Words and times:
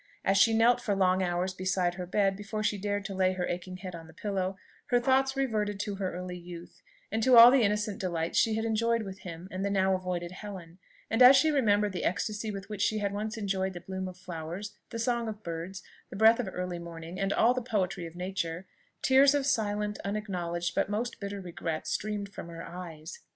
As 0.25 0.35
she 0.35 0.55
knelt 0.57 0.81
for 0.81 0.95
long 0.95 1.21
hours 1.21 1.53
beside 1.53 1.93
her 1.93 2.07
bed 2.07 2.35
before 2.35 2.63
she 2.63 2.79
dared 2.79 3.05
to 3.05 3.13
lay 3.13 3.33
her 3.33 3.45
aching 3.47 3.77
head 3.77 3.93
on 3.93 4.07
the 4.07 4.15
pillow, 4.15 4.57
her 4.87 4.99
thoughts 4.99 5.37
reverted 5.37 5.79
to 5.81 5.97
her 5.97 6.11
early 6.15 6.39
youth, 6.39 6.81
and 7.11 7.21
to 7.21 7.37
all 7.37 7.51
the 7.51 7.61
innocent 7.61 7.99
delights 7.99 8.39
she 8.39 8.55
had 8.55 8.65
enjoyed 8.65 9.03
with 9.03 9.19
him 9.19 9.47
and 9.51 9.63
the 9.63 9.69
now 9.69 9.93
avoided 9.93 10.31
Helen; 10.31 10.79
and 11.11 11.21
as 11.21 11.35
she 11.35 11.51
remembered 11.51 11.91
the 11.93 12.03
ecstasy 12.03 12.49
with 12.49 12.67
which 12.67 12.81
she 12.81 13.07
once 13.09 13.37
enjoyed 13.37 13.73
the 13.73 13.79
bloom 13.81 14.07
of 14.07 14.17
flowers, 14.17 14.75
the 14.89 14.97
songs 14.97 15.29
of 15.29 15.43
birds, 15.43 15.83
the 16.09 16.15
breath 16.15 16.39
of 16.39 16.49
early 16.51 16.79
morning, 16.79 17.19
and 17.19 17.31
all 17.31 17.53
the 17.53 17.61
poetry 17.61 18.07
of 18.07 18.15
Nature, 18.15 18.65
tears 19.03 19.35
of 19.35 19.45
silent, 19.45 19.99
unacknowledged, 20.03 20.73
but 20.73 20.89
most 20.89 21.19
bitter 21.19 21.39
regret, 21.39 21.85
streamed 21.85 22.29
from 22.33 22.47
her 22.47 22.63
eyes. 22.67 23.19